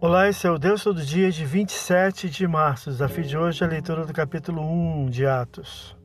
Olá, 0.00 0.28
esse 0.28 0.46
é 0.46 0.50
o 0.50 0.58
Deus 0.58 0.84
Todo 0.84 1.02
Dia 1.02 1.28
de 1.28 1.44
27 1.44 2.30
de 2.30 2.46
março. 2.46 2.88
O 2.88 2.92
desafio 2.92 3.24
de 3.24 3.36
hoje 3.36 3.64
é 3.64 3.66
a 3.66 3.70
leitura 3.70 4.06
do 4.06 4.12
capítulo 4.12 4.62
1 4.62 5.10
de 5.10 5.26
Atos. 5.26 5.96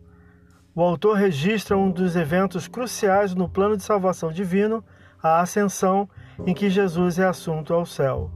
O 0.73 0.81
autor 0.81 1.15
registra 1.15 1.77
um 1.77 1.91
dos 1.91 2.15
eventos 2.15 2.67
cruciais 2.67 3.35
no 3.35 3.47
plano 3.47 3.77
de 3.77 3.83
salvação 3.83 4.31
divino, 4.31 4.83
a 5.21 5.39
ascensão, 5.41 6.09
em 6.43 6.55
que 6.55 6.71
Jesus 6.71 7.19
é 7.19 7.25
assunto 7.27 7.71
ao 7.71 7.85
céu. 7.85 8.31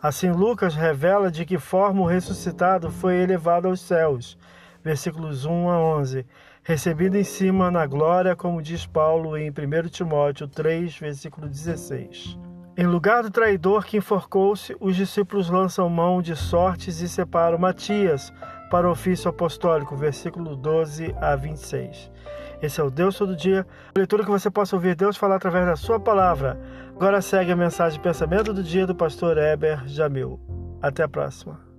Assim, 0.00 0.30
Lucas 0.30 0.76
revela 0.76 1.28
de 1.28 1.44
que 1.44 1.58
forma 1.58 2.02
o 2.02 2.06
ressuscitado 2.06 2.88
foi 2.88 3.16
elevado 3.16 3.66
aos 3.66 3.80
céus. 3.80 4.38
Versículos 4.80 5.44
1 5.44 5.70
a 5.70 5.76
11. 5.76 6.24
Recebido 6.62 7.16
em 7.16 7.24
cima 7.24 7.68
na 7.68 7.84
glória, 7.84 8.36
como 8.36 8.62
diz 8.62 8.86
Paulo 8.86 9.36
em 9.36 9.50
1 9.50 9.88
Timóteo 9.88 10.46
3, 10.46 10.96
versículo 10.98 11.48
16. 11.48 12.38
Em 12.76 12.86
lugar 12.86 13.22
do 13.22 13.30
traidor 13.30 13.84
que 13.84 13.96
enforcou-se, 13.96 14.76
os 14.80 14.94
discípulos 14.94 15.50
lançam 15.50 15.88
mão 15.88 16.22
de 16.22 16.36
sortes 16.36 17.00
e 17.00 17.08
separam 17.08 17.58
Matias 17.58 18.32
para 18.70 18.88
o 18.88 18.92
ofício 18.92 19.28
apostólico, 19.28 19.96
versículo 19.96 20.54
12 20.54 21.14
a 21.20 21.34
26. 21.34 22.10
Esse 22.62 22.80
é 22.80 22.84
o 22.84 22.90
Deus 22.90 23.16
todo 23.16 23.34
dia. 23.34 23.66
Leitura 23.96 24.24
que 24.24 24.30
você 24.30 24.50
possa 24.50 24.76
ouvir 24.76 24.94
Deus 24.94 25.16
falar 25.16 25.36
através 25.36 25.66
da 25.66 25.76
sua 25.76 25.98
palavra. 25.98 26.60
Agora 26.94 27.20
segue 27.20 27.50
a 27.50 27.56
mensagem 27.56 27.98
de 27.98 28.02
pensamento 28.02 28.52
do 28.52 28.62
dia 28.62 28.86
do 28.86 28.94
pastor 28.94 29.36
Eber 29.36 29.86
Jamil. 29.86 30.38
Até 30.80 31.02
a 31.02 31.08
próxima. 31.08 31.69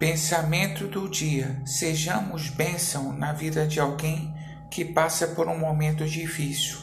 Pensamento 0.00 0.88
do 0.88 1.10
dia: 1.10 1.60
sejamos 1.66 2.48
bênção 2.48 3.12
na 3.12 3.34
vida 3.34 3.66
de 3.66 3.78
alguém 3.78 4.34
que 4.70 4.82
passa 4.82 5.28
por 5.28 5.46
um 5.46 5.58
momento 5.58 6.06
difícil. 6.06 6.78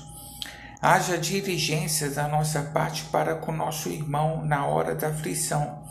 Haja 0.80 1.18
diligência 1.18 2.12
da 2.12 2.28
nossa 2.28 2.62
parte 2.62 3.06
para 3.06 3.34
com 3.34 3.52
nosso 3.52 3.90
irmão 3.90 4.45
na 4.45 4.68
hora 4.68 4.94
da 4.94 5.08
aflição. 5.08 5.84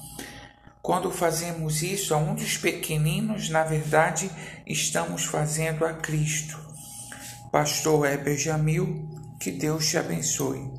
Quando 0.80 1.10
fazemos 1.10 1.82
isso 1.82 2.14
a 2.14 2.16
um 2.16 2.32
dos 2.32 2.58
pequeninos, 2.58 3.48
na 3.48 3.64
verdade, 3.64 4.30
estamos 4.64 5.24
fazendo 5.24 5.84
a 5.84 5.94
Cristo. 5.94 6.56
Pastor 7.50 8.06
Heber 8.06 8.38
Jamil, 8.38 9.04
que 9.40 9.50
Deus 9.50 9.88
te 9.88 9.98
abençoe. 9.98 10.70